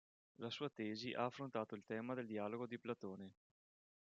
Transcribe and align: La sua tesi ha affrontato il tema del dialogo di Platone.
La 0.37 0.49
sua 0.49 0.67
tesi 0.67 1.13
ha 1.13 1.25
affrontato 1.25 1.75
il 1.75 1.83
tema 1.85 2.15
del 2.15 2.25
dialogo 2.25 2.65
di 2.65 2.79
Platone. 2.79 3.35